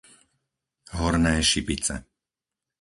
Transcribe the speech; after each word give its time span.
Horné 0.97 1.35
Šipice 1.49 1.95